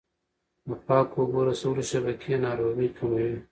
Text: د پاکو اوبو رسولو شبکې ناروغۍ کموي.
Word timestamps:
د 0.67 0.69
پاکو 0.85 1.15
اوبو 1.21 1.39
رسولو 1.49 1.83
شبکې 1.91 2.35
ناروغۍ 2.45 2.89
کموي. 2.97 3.31